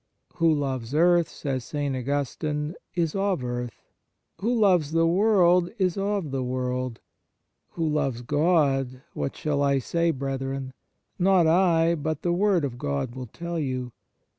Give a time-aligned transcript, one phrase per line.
[0.37, 1.95] "Who loves earth," says St.
[1.95, 3.83] Augustine," is of earth;
[4.39, 7.01] who loves the world is of the world;
[7.73, 10.73] who loves God, what shall I say, brethren?
[11.19, 13.91] Not I, but the word of God will tell you.